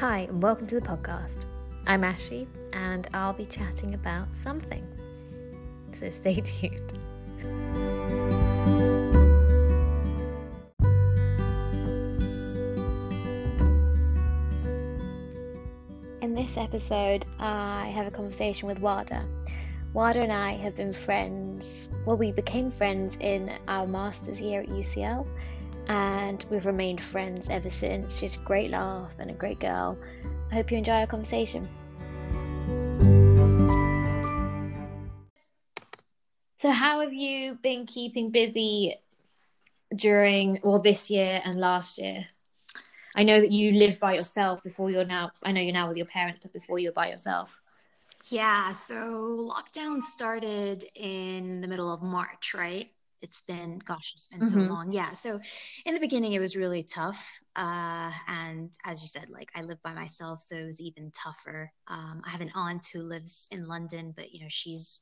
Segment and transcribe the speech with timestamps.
[0.00, 1.36] Hi, and welcome to the podcast.
[1.86, 4.82] I'm Ashley, and I'll be chatting about something.
[5.92, 7.04] So stay tuned.
[16.22, 19.26] In this episode, I have a conversation with Wada.
[19.92, 24.68] Wada and I have been friends, well, we became friends in our master's year at
[24.68, 25.26] UCL,
[25.90, 28.16] and we've remained friends ever since.
[28.16, 29.98] She's a great laugh and a great girl.
[30.52, 31.68] I hope you enjoy our conversation.
[36.58, 38.94] So, how have you been keeping busy
[39.96, 42.24] during, well, this year and last year?
[43.16, 45.96] I know that you lived by yourself before you're now, I know you're now with
[45.96, 47.60] your parents, but before you were by yourself.
[48.28, 52.88] Yeah, so lockdown started in the middle of March, right?
[53.22, 54.66] It's been, gosh, it's been mm-hmm.
[54.66, 54.92] so long.
[54.92, 55.12] Yeah.
[55.12, 55.38] So
[55.84, 57.38] in the beginning, it was really tough.
[57.56, 61.70] Uh, and as you said, like I live by myself, so it was even tougher.
[61.88, 65.00] Um, I have an aunt who lives in London, but you know, she's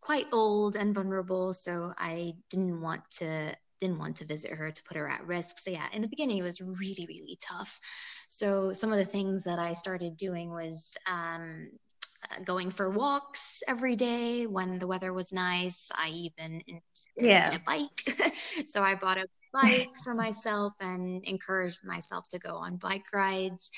[0.00, 1.52] quite old and vulnerable.
[1.52, 5.58] So I didn't want to didn't want to visit her to put her at risk.
[5.58, 7.78] So yeah, in the beginning it was really really tough.
[8.28, 11.70] So some of the things that I started doing was um,
[12.44, 15.90] going for walks every day when the weather was nice.
[15.94, 16.62] I even
[17.16, 17.54] yeah.
[17.54, 18.34] a bike.
[18.66, 23.70] so I bought a bike for myself and encouraged myself to go on bike rides.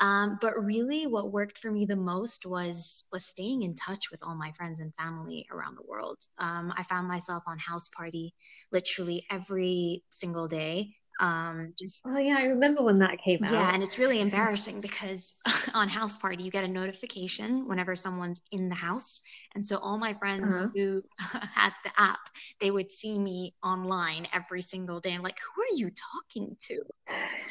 [0.00, 4.22] Um, but really, what worked for me the most was was staying in touch with
[4.22, 6.18] all my friends and family around the world.
[6.38, 8.34] Um, I found myself on house party
[8.72, 10.92] literally every single day
[11.22, 13.52] um, just oh yeah, I remember when that came out.
[13.52, 15.40] Yeah, and it's really embarrassing because
[15.74, 19.22] on House Party you get a notification whenever someone's in the house,
[19.54, 20.70] and so all my friends uh-huh.
[20.74, 21.02] who
[21.54, 22.20] had the app,
[22.60, 25.14] they would see me online every single day.
[25.14, 26.82] I'm like, who are you talking to?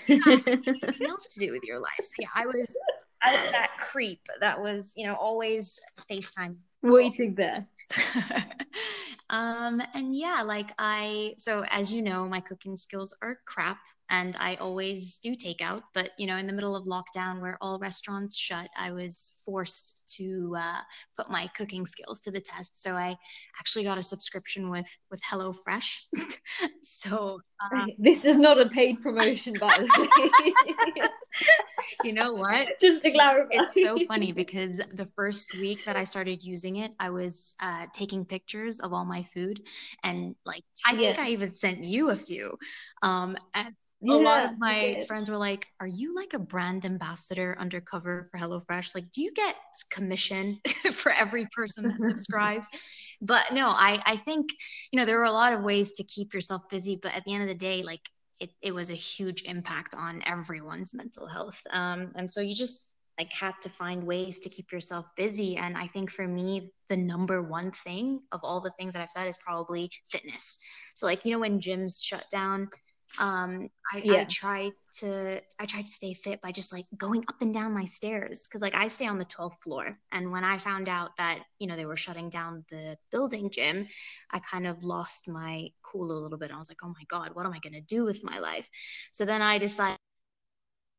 [0.05, 1.89] Do you have anything else to do with your life?
[2.01, 2.77] So yeah, I was
[3.23, 5.79] I was that creep that was you know always
[6.09, 7.67] FaceTime waiting there.
[9.29, 13.79] um, and yeah, like I, so as you know, my cooking skills are crap
[14.11, 15.81] and I always do takeout.
[15.93, 20.13] But, you know, in the middle of lockdown where all restaurants shut, I was forced
[20.17, 20.81] to uh,
[21.17, 22.83] put my cooking skills to the test.
[22.83, 23.15] So I
[23.59, 26.01] actually got a subscription with with HelloFresh.
[26.83, 27.39] so
[27.73, 30.51] uh, this is not a paid promotion, by the
[30.95, 31.07] way.
[32.03, 32.79] you know what?
[32.81, 36.91] Just to clarify, it's so funny because the first week that I started using it,
[36.99, 39.61] I was uh, taking pictures of all my food,
[40.03, 41.13] and like I yeah.
[41.13, 42.57] think I even sent you a few.
[43.01, 46.85] Um, and yeah, a lot of my friends were like, "Are you like a brand
[46.85, 48.95] ambassador undercover for HelloFresh?
[48.95, 49.55] Like, do you get
[49.91, 50.59] commission
[50.91, 54.49] for every person that subscribes?" but no, I I think
[54.91, 57.33] you know there are a lot of ways to keep yourself busy, but at the
[57.33, 58.01] end of the day, like
[58.39, 61.61] it it was a huge impact on everyone's mental health.
[61.69, 65.57] Um, and so you just like had to find ways to keep yourself busy.
[65.57, 69.11] And I think for me, the number one thing of all the things that I've
[69.11, 70.57] said is probably fitness.
[70.95, 72.69] So like you know when gyms shut down
[73.19, 74.13] um I, yeah.
[74.21, 77.73] I try to i try to stay fit by just like going up and down
[77.73, 79.97] my stairs because like i stay on the 12th floor.
[80.11, 83.87] And when i found out that you know they were shutting down the building gym
[84.31, 86.51] i kind of lost my cool a little bit.
[86.51, 88.69] I was like oh my god what am i going to do with my life?
[89.11, 89.97] So then i decided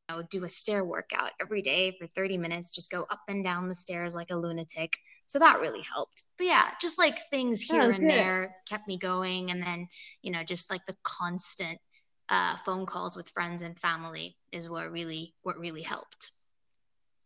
[0.09, 3.45] you know, do a stair workout every day for 30 minutes just go up and
[3.45, 4.97] down the stairs like a lunatic.
[5.27, 6.25] So that really helped.
[6.37, 8.11] But yeah just like things here oh, and good.
[8.11, 9.51] there kept me going.
[9.51, 9.89] And then
[10.23, 11.79] you know just like the constant
[12.29, 16.33] uh, phone calls with friends and family is what really what really helped.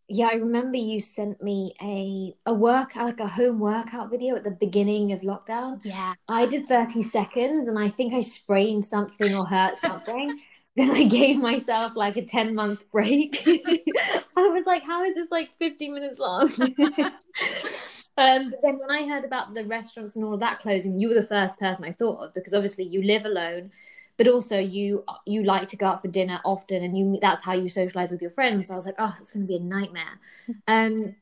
[0.09, 4.45] Yeah i remember you sent me a a workout like a home workout video at
[4.45, 5.85] the beginning of lockdown.
[5.85, 6.15] Yeah.
[6.29, 10.39] I did 30 seconds and i think i sprained something or hurt something.
[10.77, 13.37] Then i gave myself like a 10 month break.
[13.47, 16.49] I was like how is this like 50 minutes long?
[18.19, 21.09] Um, but then when I heard about the restaurants and all of that closing, you
[21.09, 23.73] were the first person I thought of because obviously you live alone
[24.17, 27.53] but also you you like to go out for dinner often and you that's how
[27.53, 28.69] you socialize with your friends.
[28.69, 30.19] So i was like oh it's going to be a nightmare.
[30.69, 31.15] Um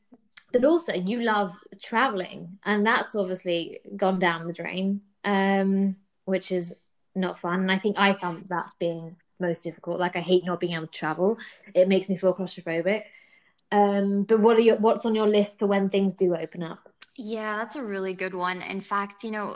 [0.51, 6.79] but also you love traveling and that's obviously gone down the drain um which is
[7.13, 7.61] not fun.
[7.61, 9.99] And i think i found that being most difficult.
[9.99, 11.37] Like i hate not being able to travel.
[11.73, 13.03] It makes me feel claustrophobic.
[13.71, 16.79] Um but what are your what's on your list for when things do open up?
[17.17, 18.61] Yeah, that's a really good one.
[18.61, 19.55] In fact, you know,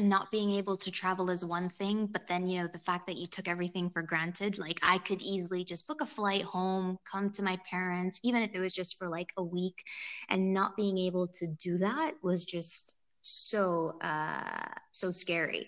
[0.00, 3.16] not being able to travel is one thing, but then, you know, the fact that
[3.16, 7.30] you took everything for granted, like I could easily just book a flight home, come
[7.32, 9.82] to my parents, even if it was just for like a week,
[10.28, 15.66] and not being able to do that was just so uh so scary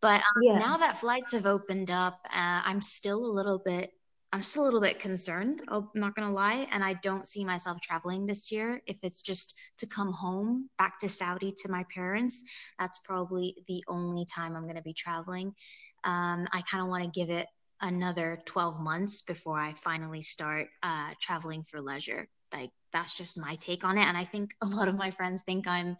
[0.00, 0.58] but um, yeah.
[0.58, 3.90] now that flights have opened up uh, i'm still a little bit
[4.34, 5.62] I'm still a little bit concerned.
[5.68, 8.82] I'm not gonna lie, and I don't see myself traveling this year.
[8.84, 12.42] If it's just to come home back to Saudi to my parents,
[12.76, 15.54] that's probably the only time I'm gonna be traveling.
[16.02, 17.46] Um, I kind of want to give it
[17.80, 22.26] another 12 months before I finally start uh, traveling for leisure.
[22.52, 25.42] Like that's just my take on it, and I think a lot of my friends
[25.42, 25.96] think I'm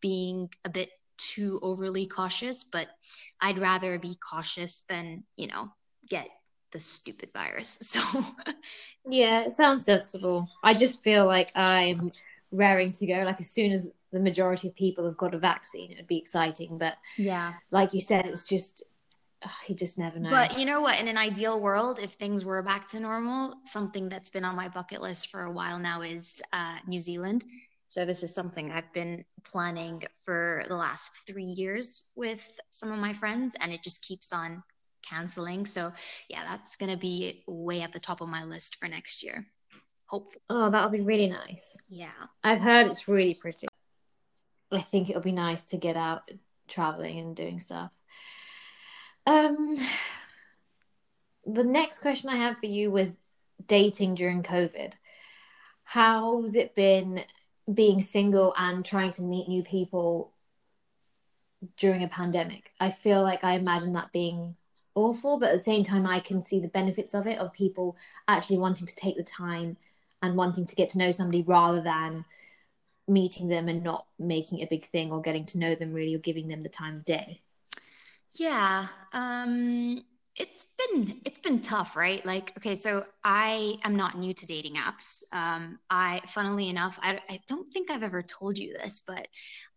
[0.00, 2.86] being a bit too overly cautious, but
[3.40, 5.72] I'd rather be cautious than you know
[6.08, 6.28] get
[6.72, 7.78] the stupid virus.
[8.02, 8.24] So
[9.08, 10.48] yeah, it sounds sensible.
[10.62, 12.12] I just feel like I'm
[12.52, 13.22] raring to go.
[13.24, 16.78] Like as soon as the majority of people have got a vaccine, it'd be exciting.
[16.78, 18.84] But yeah, like you said, it's just
[19.44, 20.30] oh, you just never know.
[20.30, 21.00] But you know what?
[21.00, 24.68] In an ideal world, if things were back to normal, something that's been on my
[24.68, 27.44] bucket list for a while now is uh, New Zealand.
[27.88, 32.98] So this is something I've been planning for the last three years with some of
[32.98, 34.62] my friends, and it just keeps on
[35.08, 35.66] canceling.
[35.66, 35.90] So
[36.28, 39.46] yeah, that's gonna be way at the top of my list for next year.
[40.06, 40.42] Hopefully.
[40.50, 41.76] Oh, that'll be really nice.
[41.88, 42.10] Yeah.
[42.44, 43.66] I've heard it's really pretty.
[44.70, 46.30] I think it'll be nice to get out
[46.68, 47.90] traveling and doing stuff.
[49.26, 49.78] Um
[51.46, 53.16] the next question I had for you was
[53.66, 54.94] dating during COVID.
[55.84, 57.22] How's it been
[57.72, 60.32] being single and trying to meet new people
[61.76, 62.70] during a pandemic?
[62.80, 64.56] I feel like I imagine that being
[64.94, 67.96] awful, but at the same time, I can see the benefits of it of people
[68.28, 69.76] actually wanting to take the time
[70.22, 72.24] and wanting to get to know somebody rather than
[73.08, 76.18] meeting them and not making a big thing or getting to know them really or
[76.18, 77.40] giving them the time of day.
[78.38, 78.86] Yeah.
[79.12, 80.02] Um
[80.36, 84.74] it's been it's been tough right like okay so i am not new to dating
[84.76, 89.28] apps um i funnily enough I, I don't think i've ever told you this but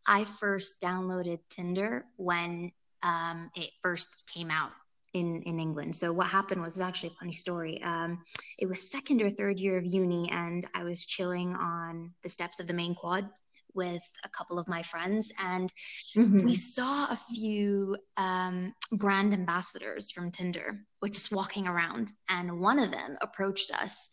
[0.08, 2.72] i first downloaded tinder when
[3.04, 4.72] um it first came out
[5.16, 5.96] in in England.
[5.96, 7.82] So what happened was actually a funny story.
[7.82, 8.24] Um,
[8.60, 12.60] it was second or third year of uni, and I was chilling on the steps
[12.60, 13.30] of the main quad
[13.74, 15.72] with a couple of my friends, and
[16.16, 16.44] mm-hmm.
[16.44, 22.80] we saw a few um, brand ambassadors from Tinder, which just walking around, and one
[22.80, 24.10] of them approached us,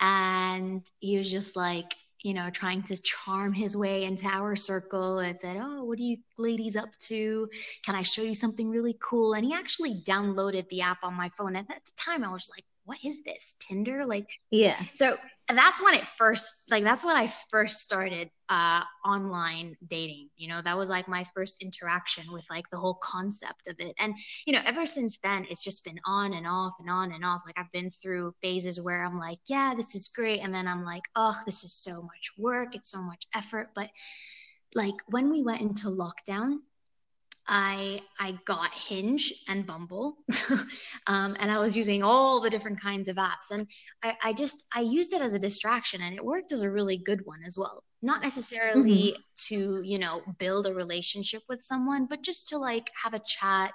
[0.00, 1.90] and he was just like
[2.24, 6.02] you know, trying to charm his way into our circle and said, Oh, what are
[6.02, 7.48] you ladies up to?
[7.84, 9.34] Can I show you something really cool?
[9.34, 11.56] And he actually downloaded the app on my phone.
[11.56, 13.54] And at the time, I was like, What is this?
[13.60, 14.04] Tinder?
[14.04, 14.76] Like, yeah.
[14.94, 15.16] So
[15.48, 20.60] that's when it first like that's when i first started uh online dating you know
[20.62, 24.14] that was like my first interaction with like the whole concept of it and
[24.46, 27.42] you know ever since then it's just been on and off and on and off
[27.44, 30.84] like i've been through phases where i'm like yeah this is great and then i'm
[30.84, 33.90] like oh this is so much work it's so much effort but
[34.74, 36.58] like when we went into lockdown
[37.48, 40.18] I I got Hinge and Bumble,
[41.06, 43.66] um, and I was using all the different kinds of apps, and
[44.02, 46.96] I, I just I used it as a distraction, and it worked as a really
[46.96, 47.82] good one as well.
[48.00, 49.20] Not necessarily mm-hmm.
[49.48, 53.72] to you know build a relationship with someone, but just to like have a chat,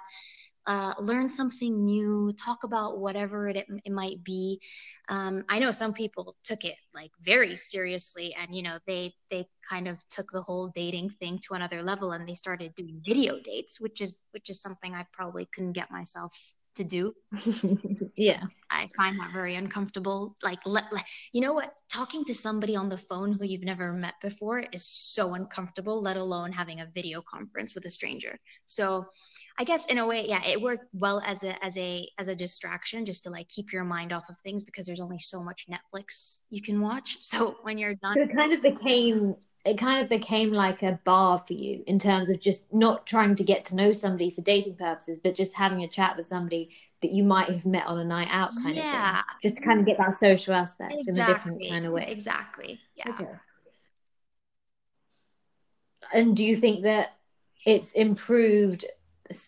[0.68, 4.60] uh, learn something new, talk about whatever it, it might be.
[5.08, 9.46] Um, I know some people took it like very seriously, and you know they they
[9.68, 13.40] kind of took the whole dating thing to another level, and they started doing video
[13.42, 16.32] dates, which is which is something I probably couldn't get myself
[16.74, 17.12] to do.
[18.16, 18.42] yeah.
[18.70, 20.36] I find that very uncomfortable.
[20.42, 20.84] Like, let,
[21.32, 21.72] you know what?
[21.92, 26.16] Talking to somebody on the phone who you've never met before is so uncomfortable, let
[26.16, 28.38] alone having a video conference with a stranger.
[28.66, 29.06] So
[29.60, 32.36] I guess in a way, yeah, it worked well as a as a as a
[32.36, 35.66] distraction, just to like keep your mind off of things because there's only so much
[35.68, 37.16] Netflix you can watch.
[37.28, 40.98] So when you're done, so it kind of became it kind of became like a
[41.04, 44.40] bar for you in terms of just not trying to get to know somebody for
[44.40, 46.70] dating purposes, but just having a chat with somebody
[47.02, 49.10] that you might have met on a night out kind yeah.
[49.10, 49.24] of thing.
[49.42, 51.12] Just to kind of get that social aspect exactly.
[51.12, 52.06] in a different kind of way.
[52.08, 52.80] Exactly.
[52.94, 53.10] Yeah.
[53.10, 53.28] Okay.
[56.14, 57.16] And do you think that
[57.66, 58.86] it's improved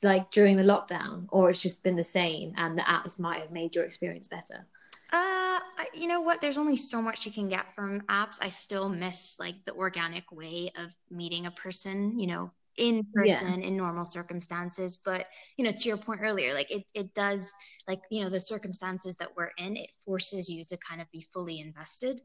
[0.02, 3.50] like during the lockdown or it's just been the same and the apps might have
[3.50, 4.66] made your experience better?
[5.12, 5.58] Uh
[5.94, 6.40] you know what?
[6.40, 8.42] There's only so much you can get from apps.
[8.42, 13.60] I still miss like the organic way of meeting a person you know in person
[13.60, 13.66] yeah.
[13.66, 15.02] in normal circumstances.
[15.04, 17.52] But you know to your point earlier like it, it does
[17.88, 21.24] like you know the circumstances that we're in it forces you to kind of be
[21.32, 22.20] fully invested.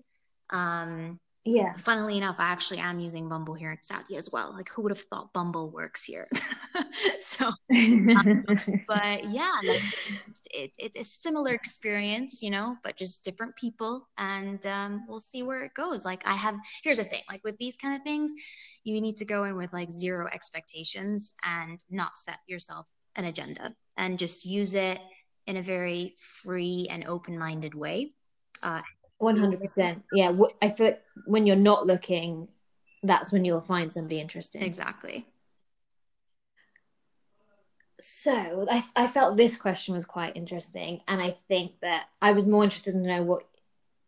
[0.51, 1.73] Um yeah.
[1.73, 4.51] Funnily enough, I actually am using Bumble here in Saudi as well.
[4.51, 6.27] Like, who would have thought Bumble works here?
[7.19, 8.43] so, um,
[8.87, 9.81] but yeah, like,
[10.49, 14.07] it, it, it's a similar experience, you know, but just different people.
[14.17, 16.03] And um, we'll see where it goes.
[16.03, 18.33] Like, I have, here's the thing like, with these kind of things,
[18.83, 23.71] you need to go in with like zero expectations and not set yourself an agenda
[23.97, 24.99] and just use it
[25.45, 28.11] in a very free and open-minded way.
[28.63, 28.81] Uh,
[29.22, 30.03] 100%.
[30.12, 30.36] Yeah.
[30.62, 32.48] I feel like when you're not looking,
[33.03, 34.63] that's when you'll find somebody interesting.
[34.63, 35.25] Exactly.
[38.00, 41.01] So I, I felt this question was quite interesting.
[41.07, 43.45] And I think that I was more interested to know what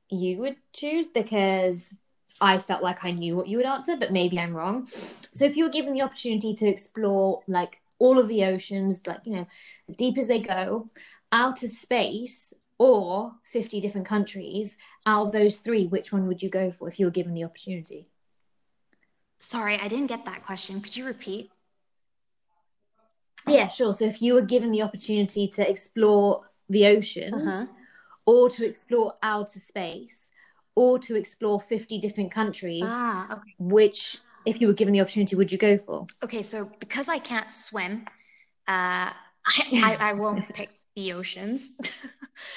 [0.09, 1.93] you would choose because
[2.39, 4.87] I felt like I knew what you would answer, but maybe I'm wrong.
[5.31, 9.21] So if you were given the opportunity to explore like all of the oceans, like,
[9.23, 9.47] you know,
[9.89, 10.87] as deep as they go,
[11.31, 16.71] outer space, or 50 different countries, out of those three, which one would you go
[16.71, 18.07] for if you were given the opportunity?
[19.39, 20.81] Sorry, I didn't get that question.
[20.81, 21.51] Could you repeat?
[23.47, 23.93] Yeah, sure.
[23.93, 27.65] So if you were given the opportunity to explore the oceans, uh-huh.
[28.25, 30.31] or to explore outer space,
[30.75, 33.55] or to explore 50 different countries, ah, okay.
[33.57, 36.05] which, if you were given the opportunity, would you go for?
[36.23, 38.05] Okay, so because I can't swim,
[38.67, 39.09] uh,
[39.47, 41.77] I, I, I won't pick the oceans.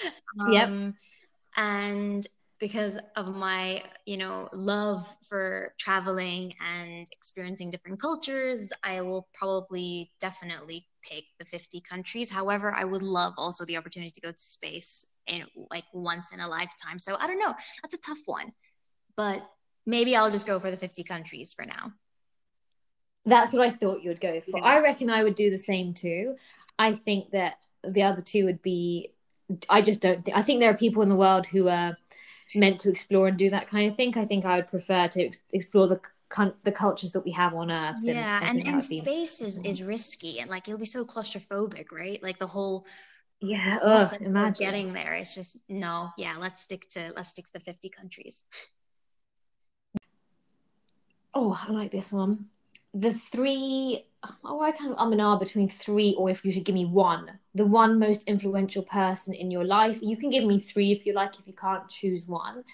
[0.40, 0.94] um, yep.
[1.56, 2.26] And
[2.59, 10.11] because of my, you know, love for traveling and experiencing different cultures, I will probably
[10.20, 12.30] definitely pick the 50 countries.
[12.30, 16.40] However, I would love also the opportunity to go to space in like once in
[16.40, 16.99] a lifetime.
[16.99, 17.54] So I don't know.
[17.82, 18.47] That's a tough one.
[19.16, 19.47] But
[19.87, 21.92] maybe I'll just go for the 50 countries for now.
[23.26, 24.59] That's what I thought you would go for.
[24.59, 24.64] Yeah.
[24.64, 26.37] I reckon I would do the same too.
[26.78, 29.10] I think that the other two would be
[29.68, 31.96] I just don't think I think there are people in the world who are
[32.54, 34.16] meant to explore and do that kind of thing.
[34.16, 36.00] I think I would prefer to ex- explore the
[36.62, 37.96] the cultures that we have on Earth.
[38.02, 42.22] Yeah, and, and, and space is is risky and like it'll be so claustrophobic, right?
[42.22, 42.84] Like the whole
[43.40, 45.14] yeah, ugh, imagine getting there.
[45.14, 46.37] It's just no, yeah.
[46.38, 48.44] Let's stick to let's stick to the fifty countries.
[51.32, 52.46] Oh, I like this one
[52.94, 54.04] the three
[54.44, 56.85] oh i kind of i'm an r between three or if you should give me
[56.85, 57.38] one.
[57.54, 59.99] The one most influential person in your life.
[60.02, 62.64] You can give me three if you like if you can't choose one.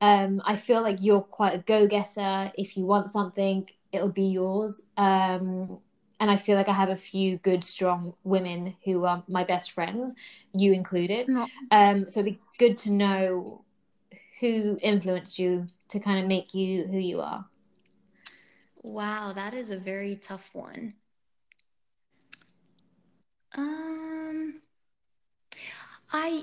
[0.00, 2.52] Um i feel like you're quite a go-getter.
[2.56, 4.82] If you want something it'll be yours.
[4.96, 5.80] Um
[6.18, 9.72] and i feel like i have a few good strong women who are my best
[9.72, 10.14] friends
[10.54, 11.28] you included.
[11.28, 11.46] No.
[11.72, 13.64] um so it'd be good to know
[14.40, 17.44] who influenced you to kind of make you who you are
[18.86, 20.94] Wow, that is a very tough one.
[23.58, 24.62] Um,
[26.12, 26.40] I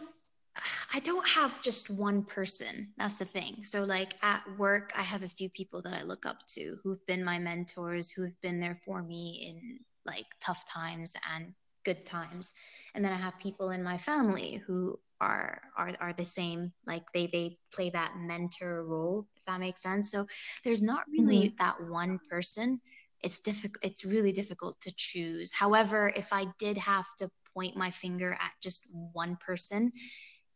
[0.94, 2.90] I don't have just one person.
[2.98, 3.64] That's the thing.
[3.64, 7.04] So like at work, I have a few people that I look up to who've
[7.08, 11.54] been my mentors, who've been there for me in like tough times and
[11.86, 12.56] good times.
[12.94, 17.04] And then I have people in my family who are are are the same like
[17.14, 20.12] they they play that mentor role if that makes sense.
[20.12, 20.26] So
[20.64, 21.64] there's not really mm-hmm.
[21.64, 22.80] that one person.
[23.24, 25.50] It's difficult it's really difficult to choose.
[25.64, 28.82] However if i did have to point my finger at just
[29.14, 29.92] one person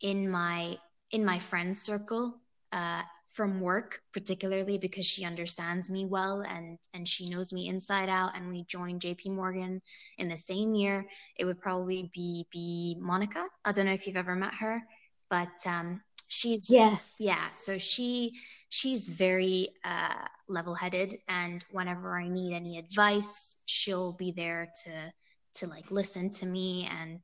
[0.02, 0.76] in my
[1.12, 2.40] in my friends circle
[2.72, 3.02] uh,
[3.38, 8.36] from work particularly because she understands me well and and she knows me inside out
[8.36, 9.80] and we joined JP Morgan
[10.18, 11.06] in the same year
[11.38, 13.46] it would probably be be Monica.
[13.64, 14.82] I don't know if you've ever met her
[15.30, 17.18] but um she's yes.
[17.20, 18.32] Yeah so she
[18.70, 25.14] she's very uh level-headed and whenever I need any advice she'll be there to
[25.60, 27.20] to like listen to me and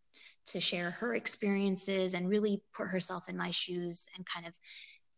[0.45, 4.53] to share her experiences and really put herself in my shoes and kind of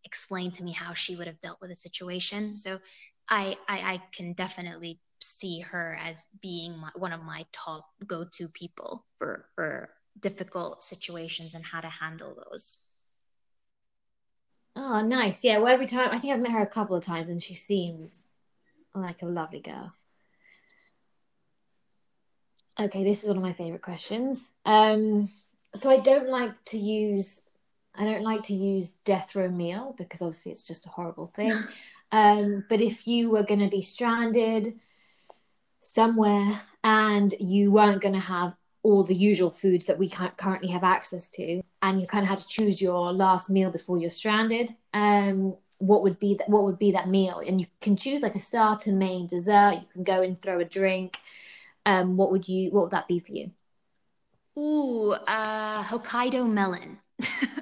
[0.05, 2.55] explain to me how she would have dealt with a situation.
[2.55, 2.77] So
[3.29, 8.47] I, I, I can definitely see her as being my, one of my top go-to
[8.49, 12.91] people for for difficult situations and how to handle those.
[14.75, 15.43] Oh, nice.
[15.43, 15.57] Yeah.
[15.57, 18.25] Well, every time I think I've met her a couple of times, and she seems
[18.93, 19.93] like a lovely girl.
[22.77, 24.51] Okay, this is one of my favorite questions.
[24.65, 25.29] Um,
[25.75, 27.41] so I don't like to use
[27.97, 31.53] I don't like to use death row meal because obviously it's just a horrible thing.
[32.11, 34.79] um, but if you were going to be stranded
[35.79, 40.69] somewhere and you weren't going to have all the usual foods that we can't currently
[40.69, 44.09] have access to, and you kind of had to choose your last meal before you're
[44.09, 46.49] stranded, um, what would be that?
[46.49, 47.41] What would be that meal?
[47.45, 49.73] And you can choose like a starter, main, dessert.
[49.73, 51.17] You can go and throw a drink.
[51.85, 52.71] Um, what would you?
[52.71, 53.51] What would that be for you?
[54.57, 56.99] Ooh, uh, Hokkaido melon.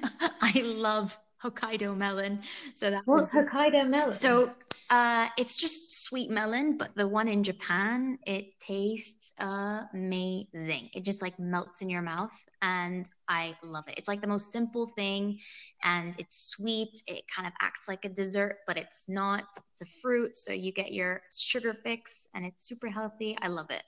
[0.54, 2.42] I love Hokkaido melon.
[2.42, 4.10] So that What's was, Hokkaido melon?
[4.10, 4.52] So
[4.90, 10.90] uh, it's just sweet melon, but the one in Japan, it tastes amazing.
[10.94, 13.94] It just like melts in your mouth, and I love it.
[13.96, 15.38] It's like the most simple thing,
[15.82, 17.02] and it's sweet.
[17.06, 19.44] It kind of acts like a dessert, but it's not.
[19.72, 23.36] It's a fruit, so you get your sugar fix, and it's super healthy.
[23.40, 23.82] I love it.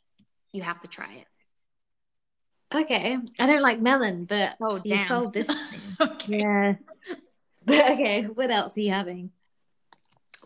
[0.52, 1.26] You have to try it.
[2.74, 5.06] Okay, I don't like melon, but oh, you damn.
[5.06, 5.48] sold this.
[6.00, 6.38] okay.
[6.38, 6.74] Yeah.
[7.64, 9.30] But okay, what else are you having?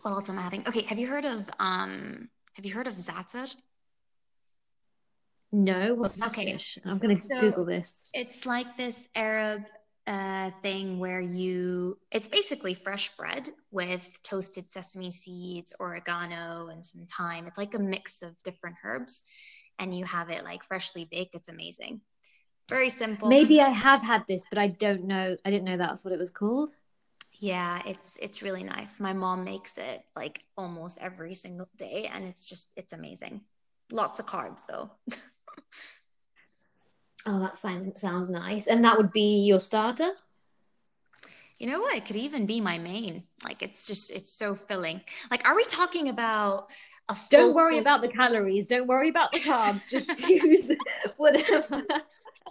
[0.03, 0.67] What else am I having?
[0.67, 3.55] Okay, have you heard of um have you heard of za'atar?
[5.51, 6.55] No, what's Okay.
[6.55, 6.59] okay.
[6.85, 8.09] I'm gonna So- Google this.
[8.13, 9.63] It's like this Arab
[10.07, 17.05] uh, thing where you, it's basically fresh bread with toasted sesame seeds, oregano, and some
[17.05, 17.45] thyme.
[17.47, 19.29] It's like a mix of different herbs,
[19.77, 21.35] and you have it like freshly baked.
[21.35, 22.01] It's amazing.
[22.71, 23.27] Very simple.
[23.27, 25.35] Maybe I have had this, but I don't know.
[25.45, 26.69] I didn't know that's what it was called.
[27.39, 29.01] Yeah, it's it's really nice.
[29.01, 33.41] My mom makes it like almost every single day, and it's just it's amazing.
[33.91, 34.89] Lots of carbs though.
[37.23, 38.65] Oh, that sounds sounds nice.
[38.65, 40.09] And that would be your starter.
[41.59, 41.95] You know what?
[41.95, 43.21] It could even be my main.
[43.45, 45.01] Like it's just it's so filling.
[45.29, 46.71] Like, are we talking about
[47.09, 48.67] a Don't full worry about the calories.
[48.67, 49.87] Don't worry about the carbs.
[49.89, 50.71] Just use
[51.17, 51.83] whatever.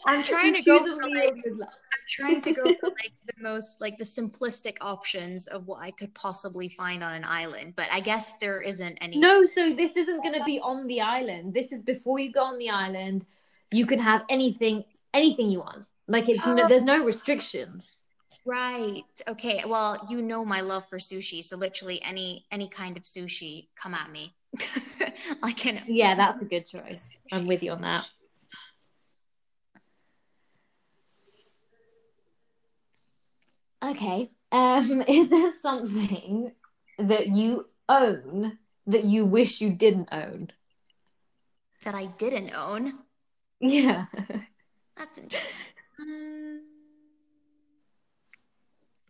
[0.06, 1.42] I'm trying to go for like.
[1.46, 5.90] I'm trying to go for like the most like the simplistic options of what I
[5.90, 9.18] could possibly find on an island, but I guess there isn't any.
[9.18, 11.54] No, so this isn't going to be on the island.
[11.54, 13.26] This is before you go on the island.
[13.72, 14.84] You can have anything,
[15.14, 15.84] anything you want.
[16.08, 16.68] Like it's no, Oh.
[16.68, 17.96] there's no restrictions.
[18.46, 19.02] Right.
[19.28, 19.62] Okay.
[19.66, 23.94] Well, you know my love for sushi, so literally any any kind of sushi, come
[23.94, 24.34] at me.
[25.42, 25.80] I can.
[25.86, 27.18] Yeah, that's a good choice.
[27.30, 28.06] I'm with you on that.
[33.84, 34.30] Okay.
[34.52, 36.52] Um, is there something
[36.98, 40.50] that you own that you wish you didn't own?
[41.84, 42.92] that I didn't own.
[43.60, 44.06] Yeah.
[44.96, 45.56] That's interesting.
[46.00, 46.62] Um,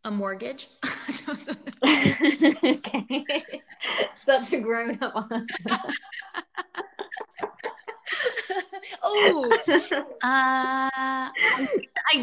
[0.04, 0.68] a mortgage.
[1.84, 3.24] okay.
[4.24, 5.94] Such a grown up answer.
[9.02, 9.50] Oh,
[10.22, 11.30] uh, I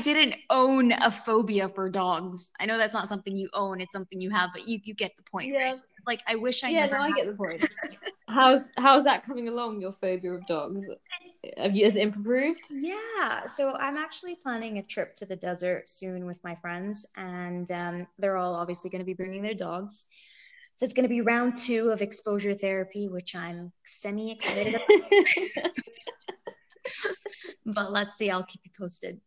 [0.03, 2.51] didn't own a phobia for dogs.
[2.59, 5.15] I know that's not something you own; it's something you have, but you you get
[5.17, 5.47] the point.
[5.47, 5.71] Yeah.
[5.71, 5.79] Right?
[6.05, 6.99] Like I wish I Yeah, never.
[6.99, 7.65] no, I get the point.
[8.29, 9.79] How's how's that coming along?
[9.79, 10.85] Your phobia of dogs?
[11.57, 12.59] Have you has it improved?
[12.69, 17.71] Yeah, so I'm actually planning a trip to the desert soon with my friends, and
[17.71, 20.07] um, they're all obviously going to be bringing their dogs.
[20.75, 25.67] So it's going to be round two of exposure therapy, which I'm semi excited about.
[27.65, 29.19] but let's see, I'll keep you posted.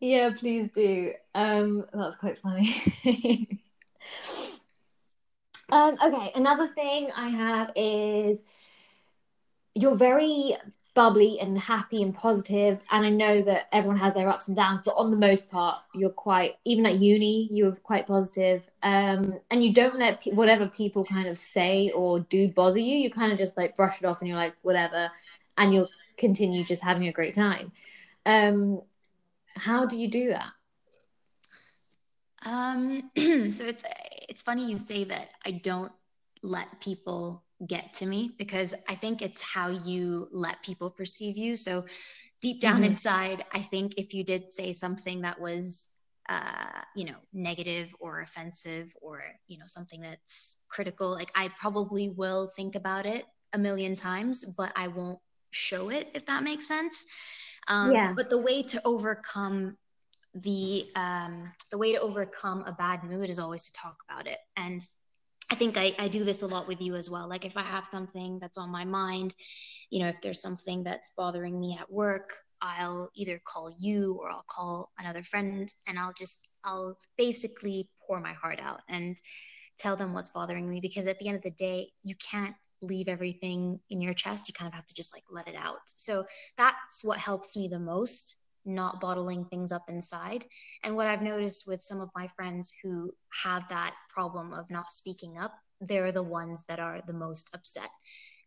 [0.00, 1.12] yeah, please do.
[1.34, 2.70] Um, that's quite funny.
[5.70, 8.42] um, okay, another thing I have is
[9.74, 10.56] you're very
[10.96, 14.80] bubbly and happy and positive, and I know that everyone has their ups and downs,
[14.82, 18.68] but on the most part, you're quite even at uni, you're quite positive.
[18.82, 22.96] Um, and you don't let pe- whatever people kind of say or do bother you.
[22.96, 25.10] You kind of just like brush it off, and you're like whatever,
[25.56, 25.88] and you'll
[26.18, 27.72] continue just having a great time.
[28.24, 28.82] Um,
[29.56, 30.50] how do you do that?
[32.46, 33.84] Um, so it's
[34.28, 35.92] it's funny you say that I don't
[36.42, 41.56] let people get to me because I think it's how you let people perceive you.
[41.56, 41.84] So
[42.42, 42.92] deep down Mhm.
[42.92, 45.92] inside, I think if you did say something that was
[46.28, 52.08] uh, you know, negative or offensive or, you know, something that's critical, like I probably
[52.10, 56.66] will think about it a million times, but I won't show it if that makes
[56.68, 57.04] sense.
[57.68, 58.14] Um, Yeah.
[58.16, 59.76] But the way to overcome
[60.34, 64.38] the um, the way to overcome a bad mood is always to talk about it
[64.56, 64.80] and
[65.50, 67.62] i think I, I do this a lot with you as well like if i
[67.62, 69.34] have something that's on my mind
[69.90, 74.30] you know if there's something that's bothering me at work i'll either call you or
[74.30, 79.16] i'll call another friend and i'll just i'll basically pour my heart out and
[79.78, 83.08] tell them what's bothering me because at the end of the day you can't leave
[83.08, 86.24] everything in your chest you kind of have to just like let it out so
[86.56, 90.44] that's what helps me the most not bottling things up inside.
[90.82, 93.12] And what I've noticed with some of my friends who
[93.44, 97.88] have that problem of not speaking up, they're the ones that are the most upset.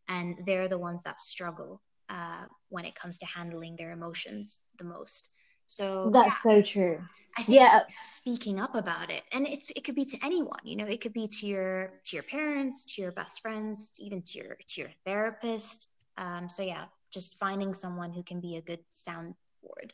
[0.09, 4.85] And they're the ones that struggle uh, when it comes to handling their emotions the
[4.85, 5.35] most.
[5.69, 6.99] So That's so true.
[7.37, 7.79] I think Yeah.
[8.01, 11.13] speaking up about it, and it's it could be to anyone, you know, it could
[11.13, 14.89] be to your to your parents, to your best friends, even to your to your
[15.05, 15.95] therapist.
[16.17, 19.91] Um, so yeah, just finding someone who can be a good soundboard.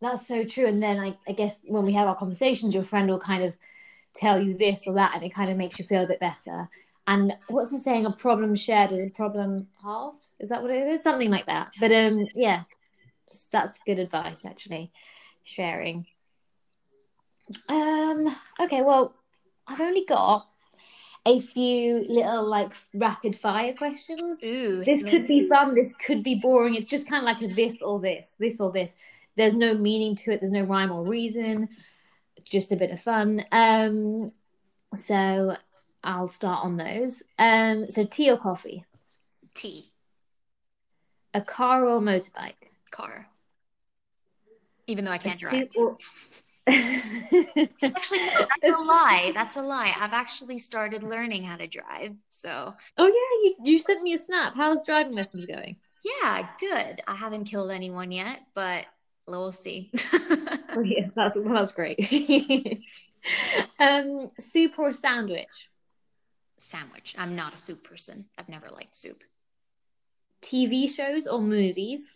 [0.00, 0.66] That's so true.
[0.66, 3.56] And then I, I guess when we have our conversations, your friend will kind of
[4.14, 6.68] tell you this or that, and it kind of makes you feel a bit better.
[7.06, 8.06] And what's the saying?
[8.06, 10.26] A problem shared is a problem halved.
[10.38, 11.02] Is that what it is?
[11.02, 11.70] Something like that.
[11.80, 12.62] But um, yeah,
[13.50, 14.92] that's good advice actually.
[15.42, 16.06] Sharing.
[17.68, 18.34] Um.
[18.60, 18.82] Okay.
[18.82, 19.14] Well,
[19.66, 20.46] I've only got
[21.26, 24.42] a few little like rapid fire questions.
[24.44, 25.74] Ooh, this could be fun.
[25.74, 26.74] This could be boring.
[26.74, 28.94] It's just kind of like a this or this, this or this.
[29.36, 30.40] There's no meaning to it.
[30.40, 31.68] There's no rhyme or reason.
[32.44, 33.44] Just a bit of fun.
[33.52, 34.32] Um,
[34.94, 35.56] so
[36.02, 37.22] I'll start on those.
[37.38, 38.84] Um, so tea or coffee?
[39.54, 39.84] Tea.
[41.32, 42.70] A car or motorbike?
[42.94, 43.26] Car.
[44.86, 45.68] Even though I can't drive.
[46.66, 49.32] Actually, that's a lie.
[49.34, 49.92] That's a lie.
[50.00, 52.14] I've actually started learning how to drive.
[52.28, 52.72] So.
[52.96, 53.10] Oh yeah,
[53.42, 54.54] you you sent me a snap.
[54.54, 55.76] How's driving lessons going?
[56.04, 57.00] Yeah, good.
[57.08, 58.86] I haven't killed anyone yet, but
[59.26, 59.90] we'll see.
[60.76, 61.98] oh, yeah, that's well, that's great.
[63.80, 65.68] um, soup or sandwich?
[66.58, 67.16] Sandwich.
[67.18, 68.24] I'm not a soup person.
[68.38, 69.16] I've never liked soup.
[70.42, 72.12] TV shows or movies?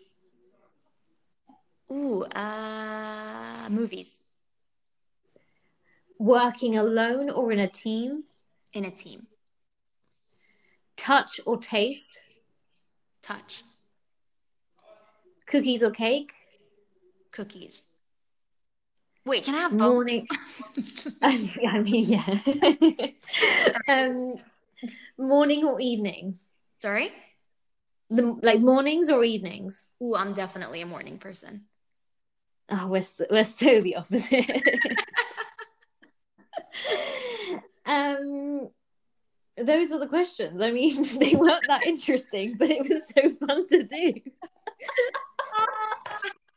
[1.90, 4.20] Ooh, uh, movies.
[6.18, 8.24] Working alone or in a team?
[8.74, 9.26] In a team.
[10.96, 12.20] Touch or taste?
[13.22, 13.62] Touch.
[15.46, 16.32] Cookies or cake?
[17.30, 17.84] Cookies.
[19.24, 19.80] Wait, can I have both?
[19.80, 20.26] Morning.
[21.22, 22.38] I mean, yeah.
[23.88, 24.36] um,
[25.18, 26.38] morning or evening?
[26.78, 27.10] Sorry?
[28.10, 29.84] The like mornings or evenings?
[30.02, 31.67] Ooh, I'm definitely a morning person.
[32.70, 34.50] Oh, we're so, we're so the opposite.
[37.86, 38.68] um,
[39.56, 40.60] those were the questions.
[40.60, 44.12] I mean, they weren't that interesting, but it was so fun to do.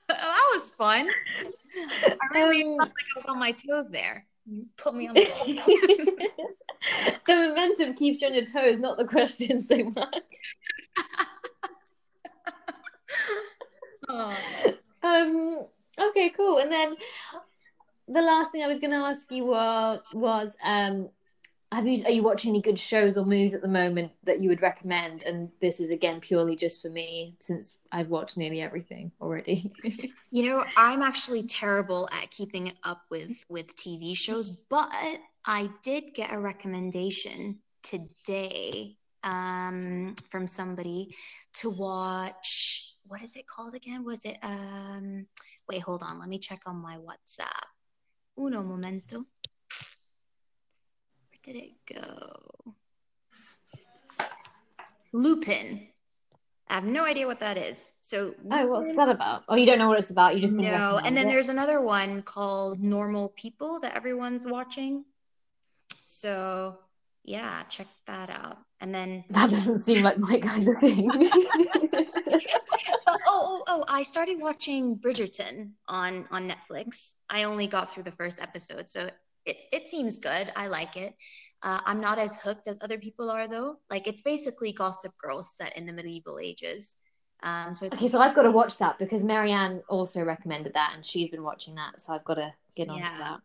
[0.09, 1.09] that was fun.
[2.05, 4.25] I really um, felt like I was on my toes there.
[4.45, 5.21] You put me on the
[7.27, 10.55] The momentum keeps you on your toes, not the question so much.
[14.09, 14.35] oh.
[15.03, 15.65] Um
[15.99, 16.59] okay, cool.
[16.59, 16.95] And then
[18.07, 21.09] the last thing I was gonna ask you were, was um
[21.71, 24.49] have you are you watching any good shows or movies at the moment that you
[24.49, 29.11] would recommend and this is again purely just for me since i've watched nearly everything
[29.21, 29.71] already
[30.31, 34.91] you know i'm actually terrible at keeping up with with tv shows but
[35.45, 41.07] i did get a recommendation today um from somebody
[41.53, 45.25] to watch what is it called again was it um
[45.69, 47.65] wait hold on let me check on my whatsapp
[48.37, 49.25] uno momento Where
[51.43, 52.75] did it go?
[55.13, 55.87] Lupin.
[56.69, 57.95] I have no idea what that is.
[58.01, 59.43] So Oh, what's that about?
[59.49, 60.35] Oh, you don't know what it's about.
[60.35, 61.29] You just No, and then it.
[61.29, 65.03] there's another one called Normal People that everyone's watching.
[65.91, 66.79] So
[67.25, 68.59] yeah, check that out.
[68.79, 71.09] And then that doesn't seem like my kind of thing.
[73.51, 77.15] oh, oh, I started watching Bridgerton on on Netflix.
[77.29, 79.09] I only got through the first episode, so
[79.45, 80.51] it it seems good.
[80.55, 81.13] I like it.
[81.63, 83.77] Uh, I'm not as hooked as other people are though.
[83.89, 86.97] Like it's basically Gossip Girl set in the medieval ages.
[87.43, 91.05] Um, so okay, so I've got to watch that because Marianne also recommended that, and
[91.05, 93.37] she's been watching that, so I've got to get onto yeah.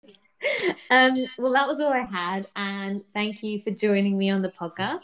[0.00, 0.70] that.
[0.90, 4.48] um, well, that was all I had, and thank you for joining me on the
[4.48, 5.02] podcast.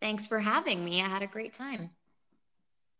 [0.00, 1.02] Thanks for having me.
[1.02, 1.90] I had a great time.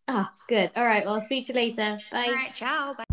[0.06, 0.70] Ah, oh, good.
[0.76, 1.04] All right.
[1.04, 1.98] Well, I'll speak to you later.
[2.12, 2.26] Bye.
[2.26, 2.54] All right.
[2.54, 2.94] Ciao.
[2.94, 3.04] Bye.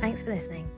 [0.00, 0.68] Thanks for listening.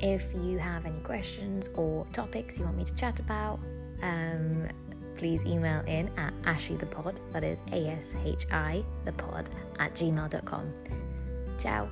[0.00, 3.58] If you have any questions or topics you want me to chat about,
[4.02, 4.68] um,
[5.16, 9.50] please email in at ashiethepod, that is A S H I, the pod,
[9.80, 10.72] at gmail.com.
[11.58, 11.88] Ciao.